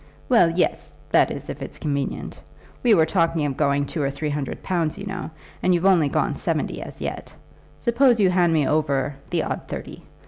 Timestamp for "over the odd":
8.67-9.67